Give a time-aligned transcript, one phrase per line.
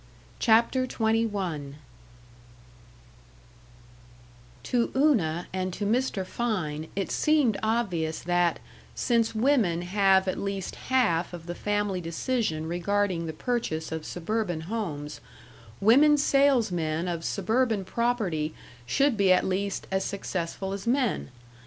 [0.39, 1.73] CHAPTER XXI
[4.63, 6.25] To Una and to Mr.
[6.25, 8.57] Fein it seemed obvious that,
[8.95, 14.61] since women have at least half of the family decision regarding the purchase of suburban
[14.61, 15.21] homes,
[15.79, 18.55] women salesmen of suburban property
[18.87, 21.29] should be at least as successful as men.